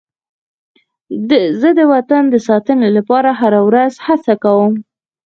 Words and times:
زه 1.59 1.69
د 1.79 1.81
وطن 1.93 2.23
د 2.29 2.35
ساتنې 2.47 2.89
لپاره 2.97 3.29
هره 3.39 3.61
ورځ 3.67 3.93
هڅه 4.07 4.33
کوم. 4.43 4.73